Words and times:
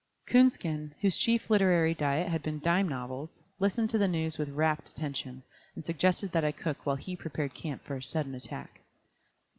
Coonskin, 0.25 0.95
whose 1.01 1.15
chief 1.15 1.51
literary 1.51 1.93
diet 1.93 2.27
had 2.27 2.41
been 2.41 2.57
dime 2.57 2.89
novels, 2.89 3.39
listened 3.59 3.91
to 3.91 3.99
the 3.99 4.07
news 4.07 4.39
with 4.39 4.49
rapt 4.49 4.89
attention, 4.89 5.43
and 5.75 5.85
suggested 5.85 6.31
that 6.31 6.43
I 6.43 6.51
cook 6.51 6.87
while 6.87 6.95
he 6.95 7.15
prepared 7.15 7.53
camp 7.53 7.83
for 7.83 7.97
a 7.97 8.01
sudden 8.01 8.33
attack. 8.33 8.81